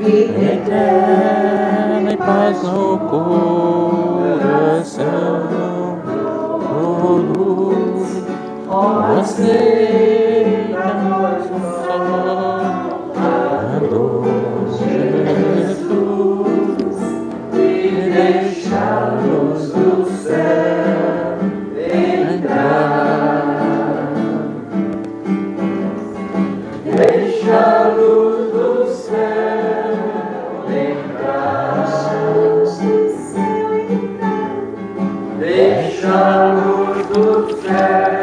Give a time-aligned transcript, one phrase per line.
[0.00, 4.30] vida eterna e paz no coração.
[6.68, 7.60] Todo
[9.20, 10.09] aceita
[36.00, 36.14] Deixa
[37.68, 38.19] a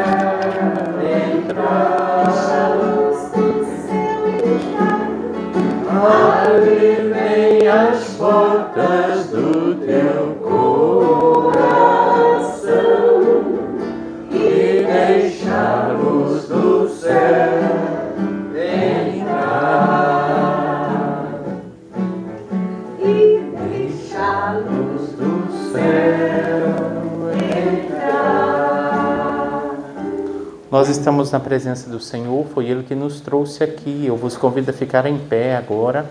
[31.38, 34.04] na presença do Senhor, foi Ele que nos trouxe aqui.
[34.04, 36.04] Eu vos convido a ficar em pé agora,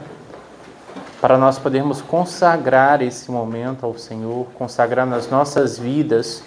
[1.20, 6.44] para nós podermos consagrar esse momento ao Senhor, consagrar nas nossas vidas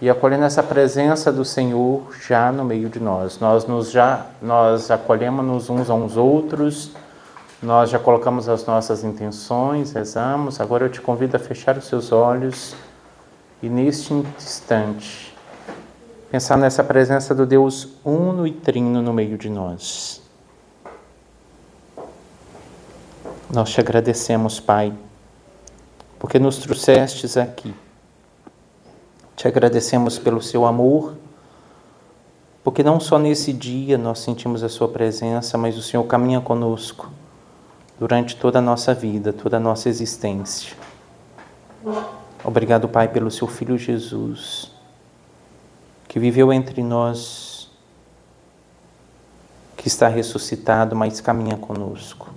[0.00, 3.38] e acolhendo essa presença do Senhor já no meio de nós.
[3.40, 6.92] Nós nos já nós acolhemos uns aos outros,
[7.62, 10.60] nós já colocamos as nossas intenções, rezamos.
[10.60, 12.74] Agora eu te convido a fechar os seus olhos
[13.62, 15.36] e neste instante
[16.30, 20.22] pensar nessa presença do Deus uno e trino no meio de nós.
[23.50, 24.92] Nós te agradecemos, Pai,
[26.18, 27.74] porque nos trouxestes aqui.
[29.34, 31.16] Te agradecemos pelo seu amor,
[32.62, 37.10] porque não só nesse dia nós sentimos a sua presença, mas o Senhor caminha conosco
[37.98, 40.76] durante toda a nossa vida, toda a nossa existência.
[42.44, 44.70] Obrigado, Pai, pelo seu filho Jesus,
[46.18, 47.70] que viveu entre nós,
[49.76, 52.34] que está ressuscitado, mas caminha conosco.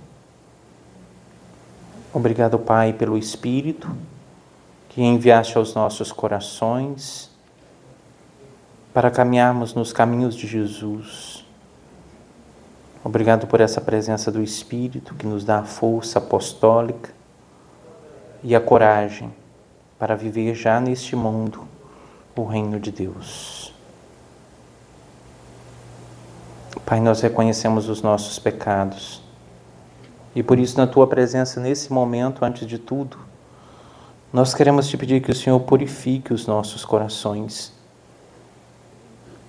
[2.14, 3.90] Obrigado, Pai, pelo Espírito
[4.88, 7.28] que enviaste aos nossos corações
[8.94, 11.44] para caminharmos nos caminhos de Jesus.
[13.02, 17.10] Obrigado por essa presença do Espírito que nos dá a força apostólica
[18.44, 19.34] e a coragem
[19.98, 21.66] para viver já neste mundo
[22.36, 23.61] o reino de Deus.
[26.80, 29.22] Pai, nós reconhecemos os nossos pecados
[30.34, 33.18] e por isso, na tua presença nesse momento, antes de tudo,
[34.32, 37.72] nós queremos te pedir que o Senhor purifique os nossos corações,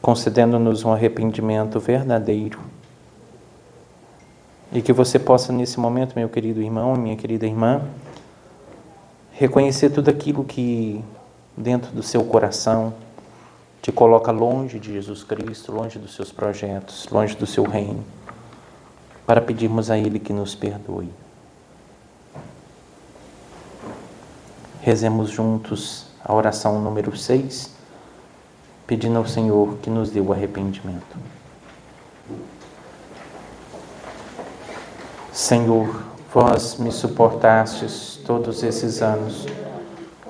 [0.01, 2.59] concedendo-nos um arrependimento verdadeiro.
[4.73, 7.81] E que você possa, nesse momento, meu querido irmão, minha querida irmã,
[9.31, 11.03] reconhecer tudo aquilo que
[11.55, 12.93] dentro do seu coração
[13.83, 18.01] te coloca longe de Jesus Cristo, longe dos seus projetos, longe do seu reino,
[19.27, 21.11] para pedirmos a Ele que nos perdoe.
[24.79, 27.75] Rezemos juntos a oração número 6,
[28.87, 31.17] pedindo ao Senhor que nos dê o arrependimento.
[35.33, 39.45] Senhor, vós me suportastes todos esses anos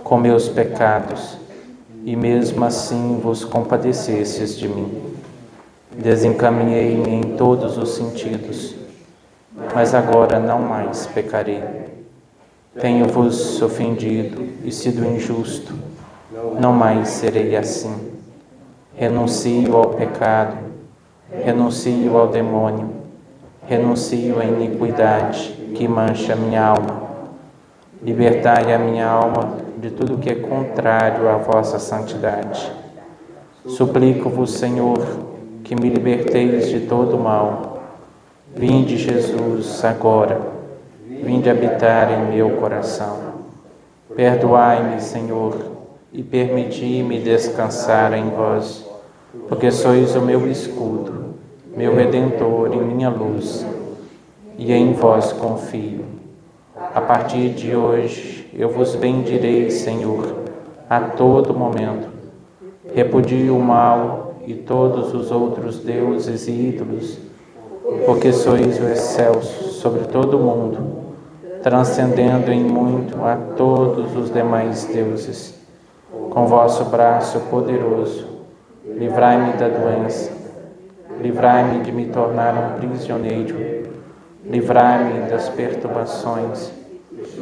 [0.04, 1.43] com meus pecados
[2.06, 4.92] e mesmo assim vos compadecestes de mim.
[5.96, 8.76] Desencaminhei-me em todos os sentidos,
[9.74, 11.64] mas agora não mais pecarei.
[12.80, 15.74] Tenho-vos ofendido e sido injusto,
[16.60, 17.96] não mais serei assim.
[18.96, 20.58] Renuncio ao pecado,
[21.44, 22.90] renuncio ao demônio,
[23.66, 27.04] renuncio à iniquidade que mancha minha alma.
[28.02, 32.72] Libertai a minha alma de tudo que é contrário à vossa santidade.
[33.66, 35.00] Suplico-vos, Senhor,
[35.64, 37.82] que me liberteis de todo mal.
[38.56, 40.40] Vinde, Jesus, agora.
[41.08, 43.34] Vinde habitar em meu coração.
[44.16, 45.56] Perdoai-me, Senhor,
[46.12, 48.86] e permiti-me descansar em vós,
[49.50, 51.34] porque sois o meu escudo,
[51.76, 53.66] meu redentor e minha luz,
[54.58, 56.06] e em vós confio.
[56.92, 60.44] A partir de hoje eu vos bendirei, Senhor,
[60.90, 62.08] a todo momento.
[62.94, 67.18] Repudio o mal e todos os outros deuses e ídolos,
[68.06, 70.78] porque sois o excelso sobre todo o mundo,
[71.62, 75.60] transcendendo em muito a todos os demais deuses.
[76.30, 78.28] Com vosso braço poderoso,
[78.86, 80.32] livrai-me da doença,
[81.22, 83.83] livrai-me de me tornar um prisioneiro,
[84.46, 86.72] livrai-me das perturbações,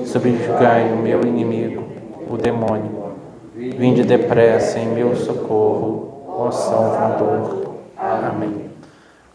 [0.05, 1.83] subjugai o meu inimigo,
[2.29, 3.11] o demônio.
[3.55, 7.75] Vinde depressa em meu socorro, ó Salvador.
[7.97, 8.69] Amém.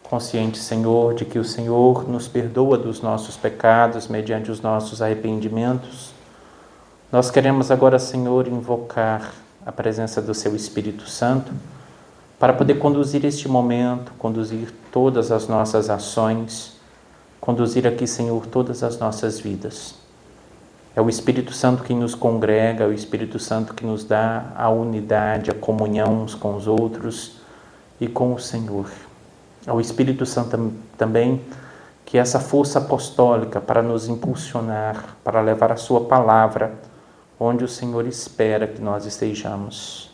[0.02, 6.12] Consciente, Senhor, de que o Senhor nos perdoa dos nossos pecados mediante os nossos arrependimentos,
[7.10, 9.32] nós queremos agora, Senhor, invocar
[9.64, 11.52] a presença do Seu Espírito Santo
[12.38, 16.75] para poder conduzir este momento, conduzir todas as nossas ações
[17.40, 19.94] conduzir aqui, Senhor, todas as nossas vidas.
[20.94, 24.70] É o Espírito Santo que nos congrega, é o Espírito Santo que nos dá a
[24.70, 27.36] unidade, a comunhão uns com os outros
[28.00, 28.90] e com o Senhor.
[29.66, 31.42] É o Espírito Santo também
[32.06, 36.72] que é essa força apostólica para nos impulsionar, para levar a Sua palavra
[37.38, 40.10] onde o Senhor espera que nós estejamos.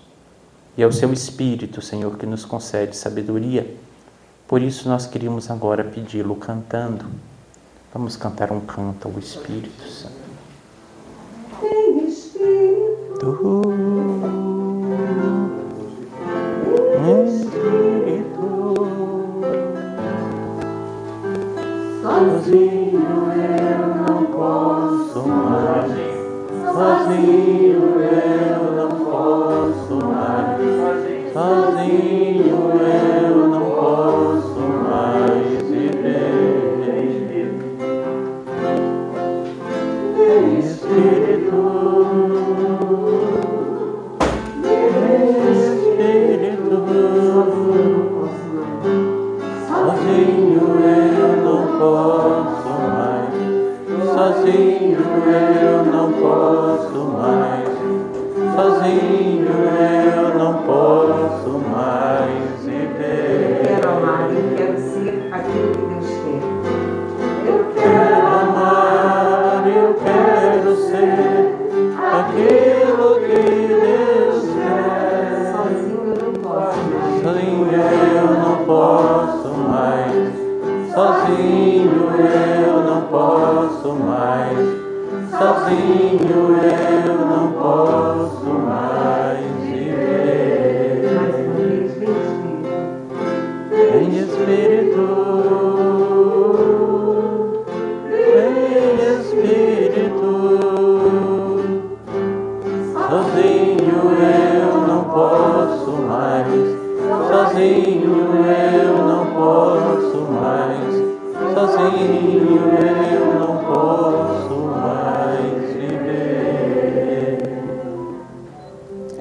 [0.76, 3.76] E é o Seu Espírito, Senhor, que nos concede sabedoria
[4.52, 7.06] por isso nós queríamos agora pedi-lo cantando.
[7.90, 10.12] Vamos cantar um canto ao Espírito Santo.
[11.62, 13.62] Vem Espírito.
[17.30, 18.44] Espírito.
[22.02, 25.92] Sozinho eu não posso mais.
[26.74, 27.41] Sozinho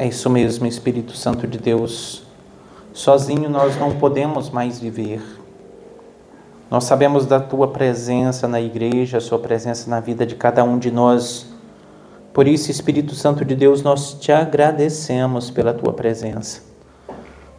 [0.02, 2.24] É isso mesmo, Espírito Santo de Deus.
[2.92, 5.22] Sozinho nós não podemos mais viver.
[6.72, 10.80] Nós sabemos da tua presença na igreja, a sua presença na vida de cada um
[10.80, 11.46] de nós.
[12.34, 16.71] Por isso, Espírito Santo de Deus, nós te agradecemos pela tua presença.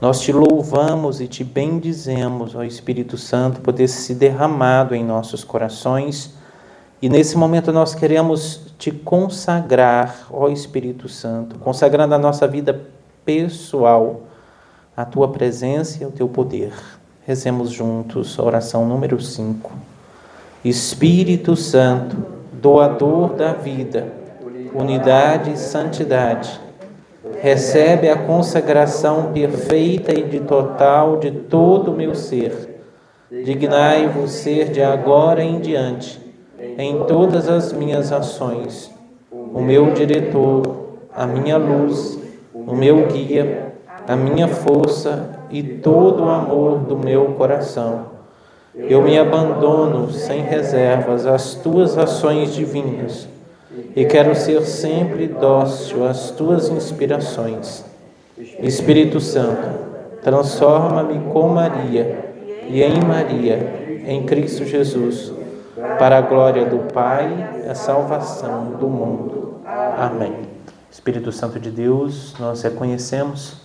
[0.03, 5.45] Nós te louvamos e te bendizemos, ó Espírito Santo, por ter se derramado em nossos
[5.45, 6.35] corações.
[7.01, 12.81] E nesse momento nós queremos te consagrar, ó Espírito Santo, consagrando a nossa vida
[13.25, 14.23] pessoal,
[14.97, 16.73] a tua presença e o teu poder.
[17.25, 19.71] Rezemos juntos a oração número 5.
[20.65, 22.17] Espírito Santo,
[22.61, 24.13] doador da vida,
[24.75, 26.61] unidade e santidade,
[27.41, 32.81] recebe a consagração perfeita e de total de todo o meu ser.
[33.31, 36.21] Dignai-vos ser de agora em diante,
[36.79, 38.91] em todas as minhas ações,
[39.31, 42.19] o meu diretor, a minha luz,
[42.55, 43.73] o meu guia,
[44.07, 48.13] a minha força e todo o amor do meu coração.
[48.75, 53.32] Eu me abandono sem reservas às tuas ações divinas
[53.95, 57.85] e quero ser sempre dócil às tuas inspirações.
[58.61, 59.69] Espírito Santo,
[60.23, 62.33] transforma-me com Maria
[62.69, 65.33] e em Maria, em Cristo Jesus,
[65.99, 69.61] para a glória do Pai e a salvação do mundo.
[69.67, 70.35] Amém.
[70.91, 73.57] Espírito Santo de Deus, nós reconhecemos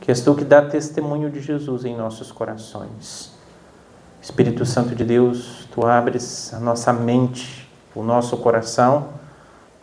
[0.00, 3.32] que és tu que dá testemunho de Jesus em nossos corações.
[4.20, 9.08] Espírito Santo de Deus, tu abres a nossa mente, o nosso coração,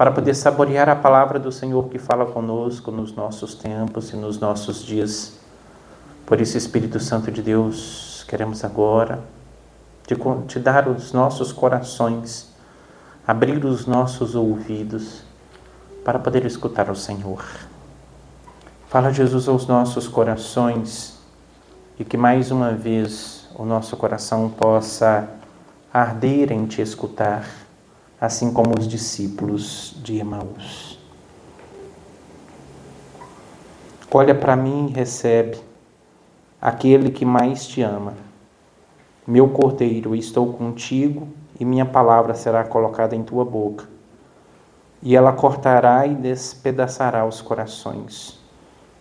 [0.02, 4.40] para poder saborear a palavra do Senhor que fala conosco nos nossos tempos e nos
[4.40, 5.34] nossos dias.
[6.26, 9.20] Por isso, Espírito Santo de Deus, queremos agora
[10.08, 10.16] te,
[10.48, 12.52] te dar os nossos corações,
[13.28, 15.22] abrir os nossos ouvidos
[16.04, 17.46] para poder escutar o Senhor.
[18.90, 21.20] Fala, Jesus, aos nossos corações
[22.00, 25.30] e que mais uma vez o nosso coração possa
[25.94, 27.61] arder em te escutar,
[28.22, 31.00] assim como os discípulos de Emaús.
[34.14, 35.58] Olha para mim e recebe
[36.62, 38.14] aquele que mais te ama.
[39.26, 41.28] Meu cordeiro, estou contigo
[41.60, 43.90] e minha palavra será colocada em tua boca.
[45.02, 48.40] E ela cortará e despedaçará os corações.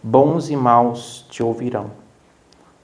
[0.02, 1.90] Bons e maus te ouvirão.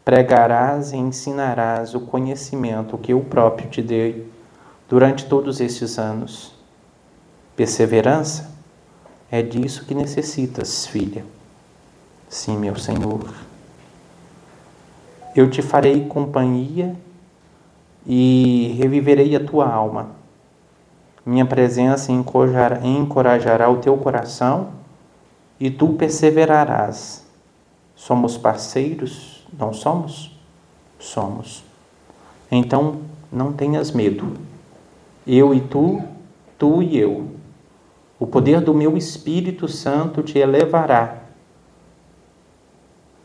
[0.05, 4.36] Pregarás e ensinarás o conhecimento que eu próprio te dei
[4.89, 6.53] durante todos estes anos.
[7.55, 8.51] Perseverança
[9.31, 11.25] é disso que necessitas, filha.
[12.29, 13.33] Sim, meu Senhor.
[15.35, 16.97] Eu te farei companhia
[18.07, 20.11] e reviverei a tua alma.
[21.25, 24.71] Minha presença encorajará o teu coração
[25.59, 27.27] e tu perseverarás.
[27.97, 29.45] Somos parceiros?
[29.59, 30.31] Não somos?
[30.99, 31.65] Somos.
[32.51, 33.01] Então,
[33.33, 34.37] não tenhas medo.
[35.27, 36.03] Eu e tu,
[36.59, 37.31] tu e eu.
[38.19, 41.23] O poder do meu Espírito Santo te elevará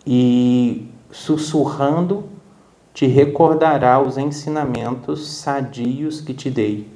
[0.05, 2.25] e sussurrando
[2.93, 6.91] te recordará os ensinamentos sadios que te dei.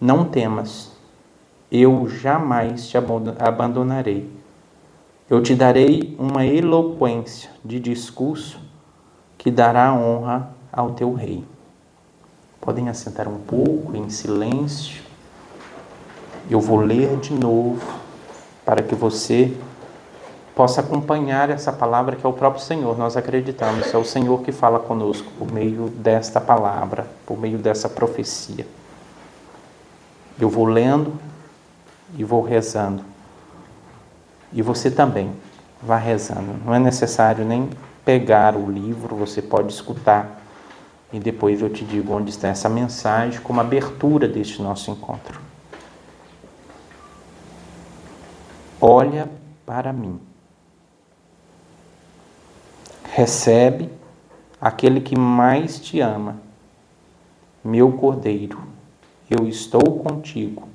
[0.00, 0.92] Não temas,
[1.70, 4.28] eu jamais te abandonarei.
[5.30, 8.60] Eu te darei uma eloquência de discurso
[9.38, 11.44] que dará honra ao teu rei.
[12.62, 15.02] Podem assentar um pouco em silêncio.
[16.48, 17.82] Eu vou ler de novo
[18.64, 19.52] para que você
[20.54, 22.96] possa acompanhar essa palavra que é o próprio Senhor.
[22.96, 27.88] Nós acreditamos, é o Senhor que fala conosco por meio desta palavra, por meio dessa
[27.88, 28.64] profecia.
[30.40, 31.14] Eu vou lendo
[32.16, 33.02] e vou rezando.
[34.52, 35.32] E você também
[35.82, 36.54] vá rezando.
[36.64, 37.68] Não é necessário nem
[38.04, 40.41] pegar o livro, você pode escutar.
[41.12, 45.40] E depois eu te digo onde está essa mensagem como abertura deste nosso encontro.
[48.80, 49.28] Olha
[49.66, 50.18] para mim
[53.12, 53.90] recebe
[54.58, 56.36] aquele que mais te ama.
[57.62, 58.58] Meu cordeiro,
[59.30, 60.66] eu estou contigo.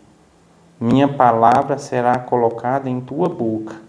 [0.79, 3.81] Minha palavra será colocada em tua boca,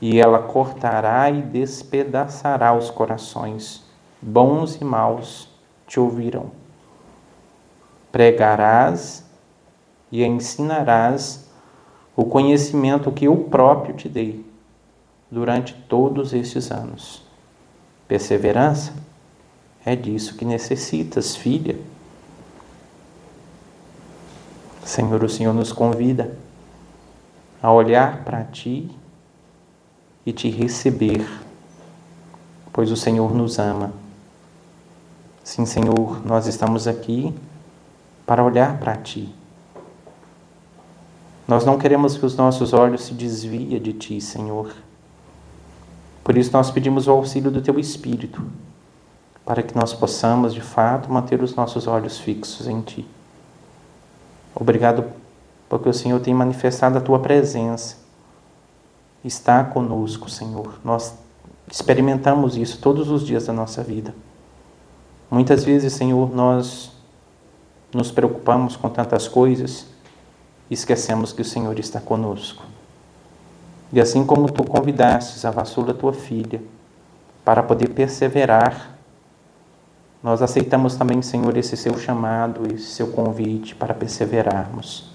[0.00, 3.84] e ela cortará e despedaçará os corações.
[4.22, 5.49] Bons e maus
[5.90, 6.52] te ouvirão.
[8.12, 9.24] Pregarás
[10.10, 11.48] e ensinarás
[12.14, 14.46] o conhecimento que eu próprio te dei
[15.28, 17.24] durante todos estes anos.
[18.06, 18.94] Perseverança
[19.84, 21.76] é disso que necessitas, filha.
[24.84, 26.36] Senhor, o Senhor nos convida
[27.60, 28.88] a olhar para ti
[30.24, 31.26] e te receber,
[32.72, 33.92] pois o Senhor nos ama.
[35.42, 37.34] Sim, Senhor, nós estamos aqui
[38.26, 39.34] para olhar para ti.
[41.48, 44.72] Nós não queremos que os nossos olhos se desviem de ti, Senhor.
[46.22, 48.40] Por isso nós pedimos o auxílio do Teu Espírito,
[49.44, 53.04] para que nós possamos, de fato, manter os nossos olhos fixos em Ti.
[54.54, 55.04] Obrigado
[55.68, 57.96] porque o Senhor tem manifestado a Tua presença.
[59.24, 60.78] Está conosco, Senhor.
[60.84, 61.14] Nós
[61.68, 64.14] experimentamos isso todos os dias da nossa vida.
[65.30, 66.90] Muitas vezes, Senhor, nós
[67.94, 69.86] nos preocupamos com tantas coisas
[70.68, 72.64] e esquecemos que o Senhor está conosco.
[73.92, 76.60] E assim como tu convidastes a vassula tua filha
[77.44, 78.96] para poder perseverar,
[80.22, 85.10] nós aceitamos também, Senhor, esse seu chamado, esse seu convite para perseverarmos.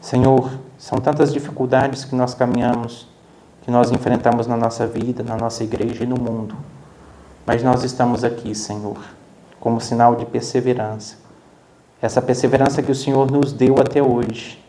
[0.00, 3.06] Senhor, são tantas dificuldades que nós caminhamos,
[3.62, 6.56] que nós enfrentamos na nossa vida, na nossa igreja e no mundo.
[7.46, 8.98] Mas nós estamos aqui, Senhor,
[9.58, 11.16] como sinal de perseverança.
[12.00, 14.62] Essa perseverança que o Senhor nos deu até hoje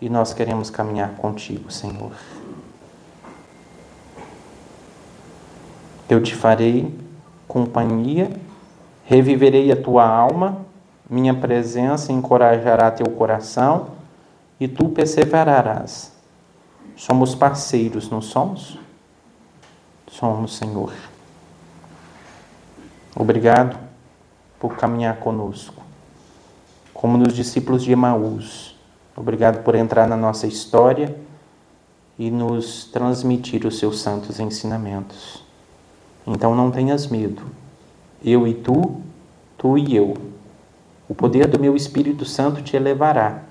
[0.00, 2.12] e nós queremos caminhar contigo, Senhor.
[6.08, 6.94] Eu te farei
[7.48, 8.30] companhia,
[9.04, 10.58] reviverei a tua alma,
[11.08, 13.90] minha presença encorajará teu coração
[14.58, 16.12] e tu perseverarás.
[16.96, 18.78] Somos parceiros, não somos?
[20.08, 20.92] Somos, Senhor.
[23.14, 23.78] Obrigado
[24.58, 25.82] por caminhar conosco,
[26.92, 28.74] como nos discípulos de Emaús
[29.16, 31.14] Obrigado por entrar na nossa história
[32.18, 35.44] e nos transmitir os seus santos ensinamentos.
[36.26, 37.42] Então não tenhas medo.
[38.24, 39.00] Eu e tu,
[39.56, 40.16] tu e eu.
[41.08, 43.42] O poder do meu Espírito Santo te elevará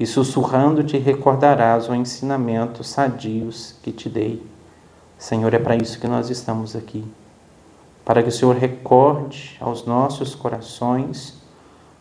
[0.00, 4.42] e sussurrando te recordarás o ensinamento sadios que te dei.
[5.18, 7.04] Senhor, é para isso que nós estamos aqui.
[8.08, 11.34] Para que o Senhor recorde aos nossos corações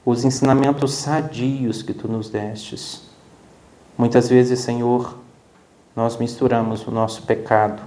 [0.06, 3.02] os ensinamentos sadios que tu nos destes.
[3.98, 5.18] Muitas vezes, Senhor,
[5.94, 7.84] nós misturamos o nosso pecado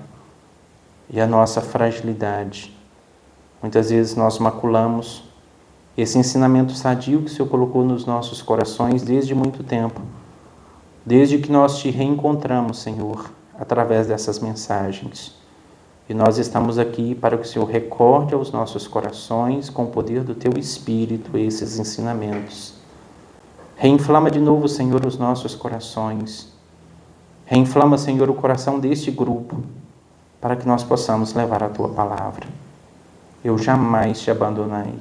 [1.09, 2.77] e a nossa fragilidade.
[3.62, 5.25] Muitas vezes nós maculamos
[5.97, 10.03] esse ensinamento sadio que o Senhor colocou nos nossos corações desde muito tempo,
[11.07, 15.39] desde que nós te reencontramos, Senhor, através dessas mensagens.
[16.11, 20.25] E nós estamos aqui para que o Senhor recorde aos nossos corações, com o poder
[20.25, 22.75] do Teu Espírito, esses ensinamentos.
[23.76, 26.52] Reinflama de novo, Senhor, os nossos corações.
[27.47, 29.62] Reinflama, Senhor, o coração deste grupo,
[30.40, 32.49] para que nós possamos levar a Tua palavra.
[33.45, 34.99] Eu jamais te abandonarei.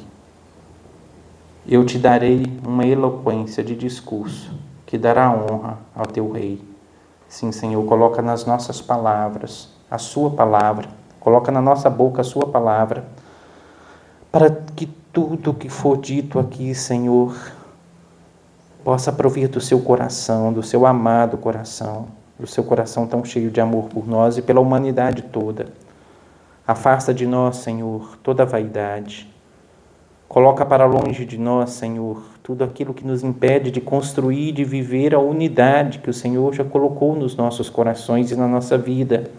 [1.68, 4.54] Eu te darei uma eloquência de discurso
[4.86, 6.64] que dará honra ao teu rei.
[7.28, 12.48] Sim, Senhor, coloca nas nossas palavras a sua palavra, coloca na nossa boca a sua
[12.48, 13.04] palavra,
[14.32, 17.36] para que tudo que for dito aqui, Senhor,
[18.84, 22.08] possa provir do seu coração, do seu amado coração,
[22.40, 25.68] do seu coração tão cheio de amor por nós e pela humanidade toda.
[26.66, 29.28] Afasta de nós, Senhor, toda vaidade.
[30.28, 35.16] Coloca para longe de nós, Senhor, tudo aquilo que nos impede de construir, de viver
[35.16, 39.32] a unidade que o Senhor já colocou nos nossos corações e na nossa vida.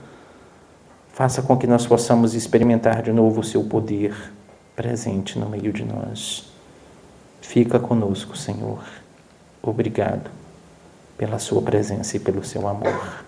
[1.13, 4.15] Faça com que nós possamos experimentar de novo o seu poder
[4.75, 6.51] presente no meio de nós.
[7.41, 8.83] Fica conosco, Senhor.
[9.63, 10.31] Obrigado
[11.19, 13.25] pela sua presença e pelo seu amor.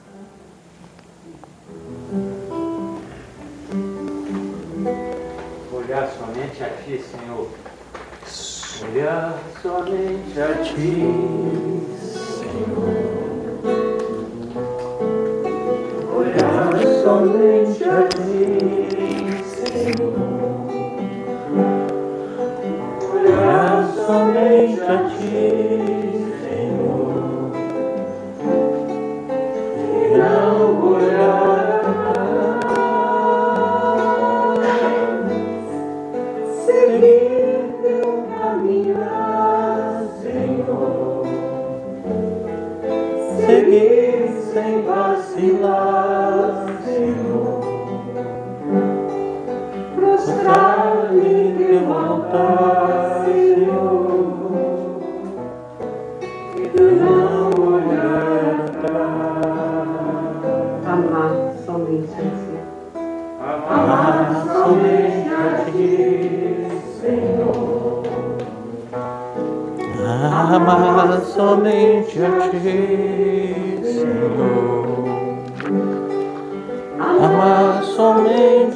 [5.93, 7.49] olhar somente a Ti, Senhor.
[8.91, 10.75] Olhar somente a Ti,
[12.39, 13.22] Senhor.
[17.03, 20.15] Somente a Ti, Senhor.
[23.12, 25.62] Olhar somente a Ti,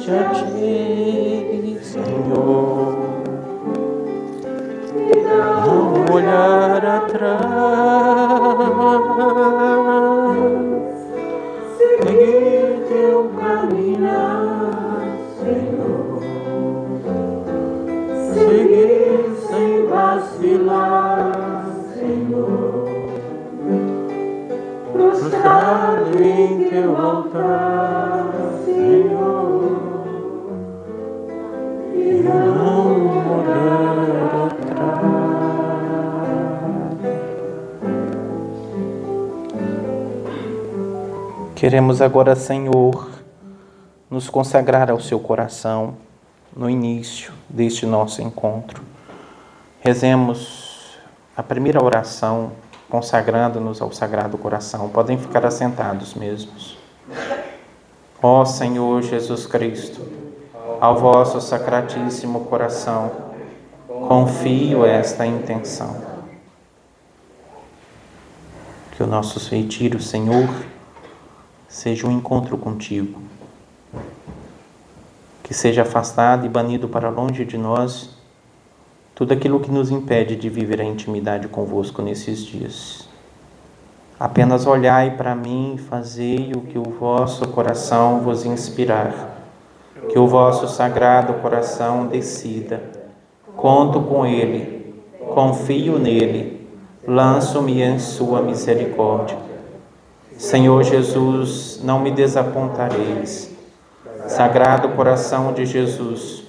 [0.05, 2.97] a Ti, Senhor.
[5.65, 8.16] Não olhar atrás.
[41.57, 43.09] Queremos agora, Senhor,
[44.11, 45.95] nos consagrar ao seu coração
[46.55, 48.83] no início deste nosso encontro.
[49.79, 50.99] Rezemos
[51.35, 52.51] a primeira oração
[52.87, 54.87] consagrando-nos ao Sagrado Coração.
[54.89, 56.77] Podem ficar assentados mesmos.
[58.21, 60.07] Ó Senhor Jesus Cristo,
[60.79, 63.11] ao vosso sacratíssimo coração
[64.07, 66.03] confio esta intenção.
[68.91, 70.47] Que o nosso retiro, Senhor,
[71.67, 73.21] seja um encontro contigo.
[75.43, 78.17] Que seja afastado e banido para longe de nós
[79.17, 83.09] tudo aquilo que nos impede de viver a intimidade convosco nesses dias.
[84.19, 89.41] Apenas olhai para mim e fazei o que o vosso coração vos inspirar.
[90.09, 92.79] Que o vosso sagrado coração decida.
[93.55, 94.93] Conto com ele,
[95.33, 96.67] confio nele,
[97.07, 99.46] lanço-me em sua misericórdia.
[100.37, 103.51] Senhor Jesus, não me desapontareis.
[104.27, 106.43] Sagrado coração de Jesus,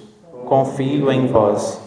[0.45, 1.81] confio em vós.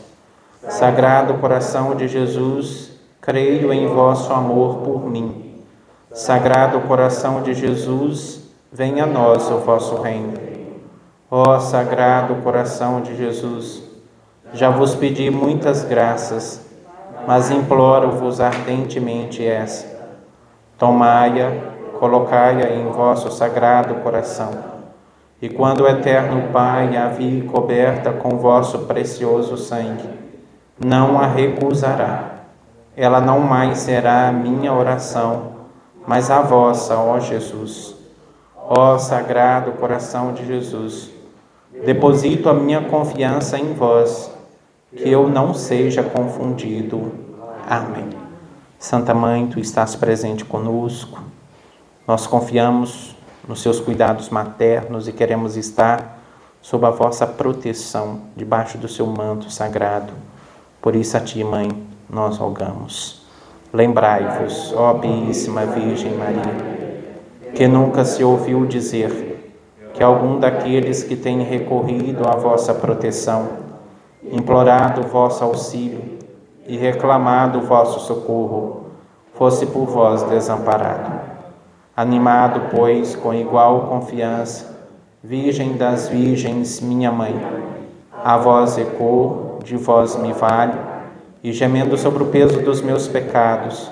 [0.69, 5.63] Sagrado coração de Jesus, creio em vosso amor por mim.
[6.13, 10.35] Sagrado coração de Jesus, venha a nós o vosso reino.
[11.31, 13.83] Ó Sagrado coração de Jesus,
[14.53, 16.67] já vos pedi muitas graças,
[17.27, 19.87] mas imploro-vos ardentemente essa.
[20.77, 21.72] Tomai-a,
[22.03, 24.51] colocai-a em vosso sagrado coração.
[25.41, 30.11] E quando o eterno Pai a vi coberta com vosso precioso sangue,
[30.85, 32.41] não a recusará.
[32.97, 35.53] Ela não mais será a minha oração,
[36.05, 37.95] mas a vossa, ó Jesus.
[38.57, 41.09] Ó sagrado coração de Jesus,
[41.85, 44.29] deposito a minha confiança em vós
[44.91, 47.13] que eu não seja confundido.
[47.65, 48.11] Amém.
[48.77, 51.31] Santa Mãe, tu estás presente conosco.
[52.07, 53.15] Nós confiamos
[53.47, 56.19] nos seus cuidados maternos e queremos estar
[56.61, 60.13] sob a vossa proteção, debaixo do seu manto sagrado.
[60.81, 61.71] Por isso a ti, mãe,
[62.11, 63.23] nós rogamos.
[63.73, 67.13] Lembrai-vos, ó Beíssima Virgem Maria,
[67.55, 69.55] que nunca se ouviu dizer
[69.95, 73.63] que algum daqueles que têm recorrido à vossa proteção
[74.25, 76.19] implorado vosso auxílio
[76.67, 78.87] e reclamado vosso socorro,
[79.35, 81.32] fosse por vós desamparado.
[81.97, 84.77] Animado, pois, com igual confiança,
[85.23, 87.35] Virgem das Virgens, minha mãe,
[88.25, 90.79] a vós ecoo, de vós me vale,
[91.43, 93.91] e gemendo sobre o peso dos meus pecados,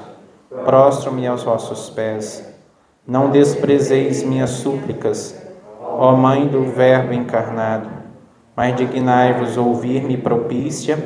[0.64, 2.48] prostro-me aos vossos pés.
[3.06, 5.40] Não desprezeis minhas súplicas,
[5.82, 8.00] ó Mãe do Verbo encarnado
[8.60, 10.98] mas dignai-vos ouvir-me propícia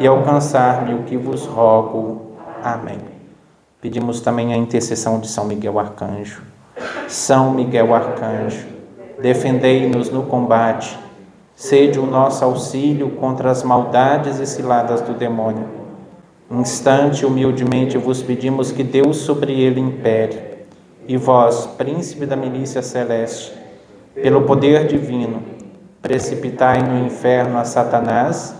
[0.00, 2.32] e alcançar-me o que vos rogo.
[2.64, 3.15] Amém.
[3.86, 6.42] Pedimos também a intercessão de São Miguel Arcanjo.
[7.06, 8.66] São Miguel Arcanjo,
[9.22, 10.98] defendei-nos no combate,
[11.54, 15.68] sede o nosso auxílio contra as maldades e ciladas do demônio.
[16.50, 20.66] Instante, humildemente vos pedimos que Deus sobre ele impere,
[21.06, 23.52] e vós, príncipe da milícia celeste,
[24.16, 25.44] pelo poder divino,
[26.02, 28.52] precipitai no inferno a Satanás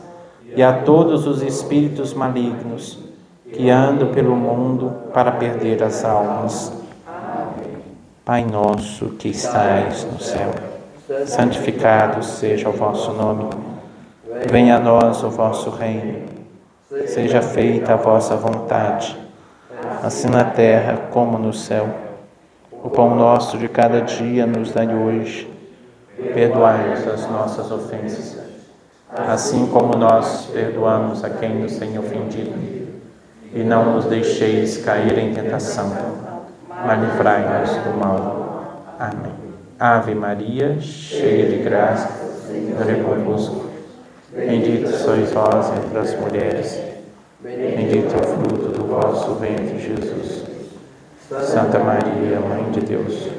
[0.55, 3.06] e a todos os espíritos malignos
[3.53, 6.73] que andam pelo mundo para perder as almas.
[8.25, 10.51] Pai nosso que estais no céu,
[11.27, 13.51] santificado seja o vosso nome.
[14.51, 16.27] Venha a nós o vosso reino.
[17.07, 19.17] Seja feita a vossa vontade,
[20.03, 21.89] assim na terra como no céu.
[22.71, 25.57] O pão nosso de cada dia nos dai hoje
[26.33, 28.39] perdoai-nos as nossas ofensas,
[29.13, 32.86] assim como nós perdoamos a quem nos tem ofendido.
[33.57, 35.91] E não nos deixeis cair em tentação,
[36.69, 38.85] mas livrai-nos do mal.
[38.99, 39.33] Amém.
[39.81, 42.07] Ave Maria, cheia de graça,
[42.47, 43.65] Senhor é convosco.
[44.31, 46.79] Bendito sois vós entre as mulheres,
[47.41, 50.45] bendito é o fruto do vosso ventre, Jesus.
[51.27, 53.31] Santa Maria, Mãe de Deus,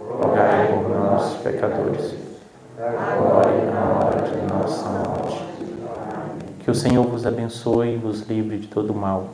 [0.00, 2.14] rogai por nós, pecadores,
[2.80, 5.44] agora e na hora de nossa morte.
[6.60, 9.28] Que o Senhor vos abençoe e vos livre de todo mal.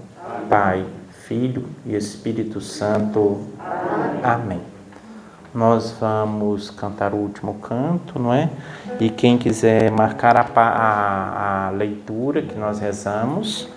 [0.48, 0.84] Pai,
[1.26, 3.40] Filho e Espírito Santo.
[4.22, 4.60] Amém.
[5.54, 8.50] Nós vamos cantar o último canto, não é?
[8.98, 13.68] E quem quiser marcar a, a, a leitura que nós rezamos,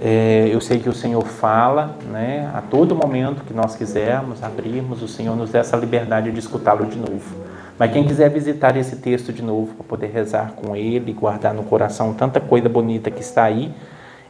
[0.00, 2.50] é, eu sei que o Senhor fala, né?
[2.54, 6.86] A todo momento que nós quisermos abrirmos, o Senhor nos dá essa liberdade de escutá-lo
[6.86, 7.36] de novo.
[7.78, 11.62] Mas quem quiser visitar esse texto de novo para poder rezar com ele, guardar no
[11.62, 13.72] coração tanta coisa bonita que está aí,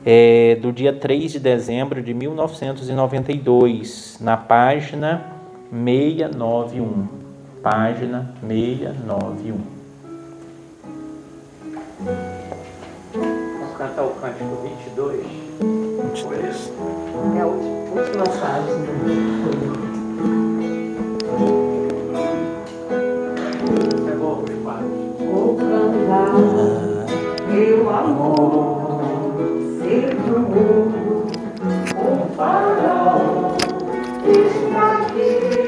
[0.04, 5.32] é do dia 3 de dezembro de 1992, na página
[5.72, 7.06] 691.
[7.62, 9.56] Página 691.
[13.14, 15.26] Vamos cantar o cântico 22.
[16.14, 16.72] 23.
[17.36, 18.22] É a última,
[24.62, 24.90] quadros.
[25.18, 26.30] Vou cantar
[27.50, 28.77] meu amor,
[30.40, 33.56] o farol
[34.24, 35.67] está aqui,